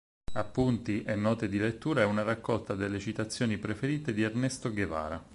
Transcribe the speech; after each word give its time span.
Appunti 0.33 1.03
e 1.03 1.13
note 1.13 1.47
di 1.47 1.59
lettura 1.59 2.01
è 2.01 2.05
una 2.05 2.23
raccolta 2.23 2.73
delle 2.73 2.97
citazioni 2.97 3.59
preferite 3.59 4.15
di 4.15 4.23
Ernesto 4.23 4.71
Guevara. 4.73 5.23